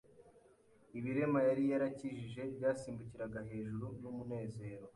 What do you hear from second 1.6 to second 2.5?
yarakijije